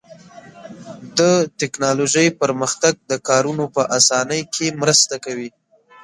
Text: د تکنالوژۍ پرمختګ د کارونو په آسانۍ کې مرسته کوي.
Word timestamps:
د 1.17 1.19
تکنالوژۍ 1.59 2.27
پرمختګ 2.41 2.93
د 3.11 3.13
کارونو 3.27 3.65
په 3.75 3.81
آسانۍ 3.97 4.41
کې 4.53 4.67
مرسته 4.81 5.15
کوي. 5.25 5.49